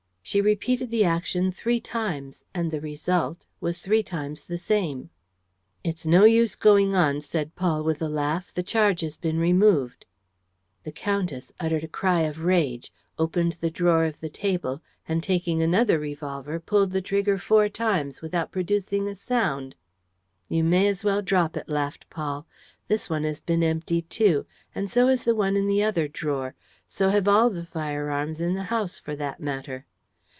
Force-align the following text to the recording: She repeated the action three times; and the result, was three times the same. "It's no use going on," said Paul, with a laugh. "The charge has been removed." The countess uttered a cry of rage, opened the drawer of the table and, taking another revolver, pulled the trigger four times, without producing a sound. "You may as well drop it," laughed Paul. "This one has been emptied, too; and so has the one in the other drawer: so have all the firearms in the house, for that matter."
She 0.23 0.39
repeated 0.39 0.91
the 0.91 1.03
action 1.03 1.51
three 1.51 1.81
times; 1.81 2.45
and 2.53 2.71
the 2.71 2.79
result, 2.79 3.45
was 3.59 3.79
three 3.81 4.03
times 4.03 4.45
the 4.45 4.57
same. 4.57 5.09
"It's 5.83 6.05
no 6.05 6.23
use 6.23 6.55
going 6.55 6.95
on," 6.95 7.19
said 7.19 7.53
Paul, 7.55 7.83
with 7.83 8.01
a 8.01 8.07
laugh. 8.07 8.53
"The 8.53 8.63
charge 8.63 9.01
has 9.01 9.17
been 9.17 9.39
removed." 9.39 10.05
The 10.83 10.91
countess 10.93 11.51
uttered 11.59 11.83
a 11.83 11.87
cry 11.89 12.21
of 12.21 12.45
rage, 12.45 12.93
opened 13.19 13.53
the 13.53 13.71
drawer 13.71 14.05
of 14.05 14.21
the 14.21 14.29
table 14.29 14.81
and, 15.05 15.21
taking 15.21 15.61
another 15.61 15.99
revolver, 15.99 16.61
pulled 16.61 16.91
the 16.91 17.01
trigger 17.01 17.37
four 17.37 17.67
times, 17.67 18.21
without 18.21 18.53
producing 18.53 19.09
a 19.09 19.15
sound. 19.15 19.75
"You 20.47 20.63
may 20.63 20.87
as 20.87 21.03
well 21.03 21.21
drop 21.21 21.57
it," 21.57 21.67
laughed 21.67 22.09
Paul. 22.09 22.45
"This 22.87 23.09
one 23.09 23.23
has 23.25 23.41
been 23.41 23.63
emptied, 23.63 24.09
too; 24.09 24.45
and 24.73 24.89
so 24.89 25.07
has 25.07 25.23
the 25.25 25.35
one 25.35 25.57
in 25.57 25.67
the 25.67 25.83
other 25.83 26.07
drawer: 26.07 26.55
so 26.87 27.09
have 27.09 27.27
all 27.27 27.49
the 27.49 27.65
firearms 27.65 28.39
in 28.39 28.53
the 28.53 28.63
house, 28.71 28.97
for 28.97 29.13
that 29.17 29.41
matter." 29.41 29.85